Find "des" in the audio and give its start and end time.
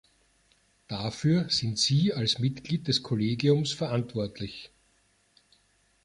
2.87-3.03